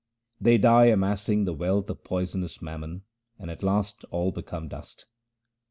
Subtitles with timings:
[0.39, 3.03] They die amassing the wealth of poisonous mammon
[3.37, 5.05] and at last all become dust.